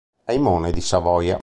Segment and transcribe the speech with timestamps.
[0.25, 1.39] Aimone di Savoia